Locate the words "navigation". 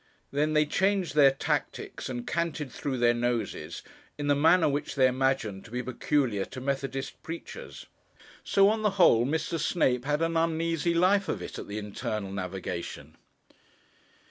12.31-13.15